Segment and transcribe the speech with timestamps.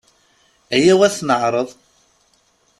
[0.73, 1.69] Aya-w ad t-neƐreḍ.